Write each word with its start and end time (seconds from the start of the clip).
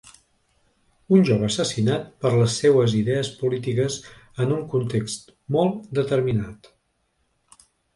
Un 1.17 1.27
jove 1.29 1.49
assassinat 1.49 2.07
per 2.25 2.33
les 2.39 2.57
seues 2.63 2.97
idees 3.03 3.31
polítiques 3.45 4.01
en 4.47 4.57
un 4.59 4.67
context 4.75 5.33
molt 5.59 5.91
determinat. 6.03 6.77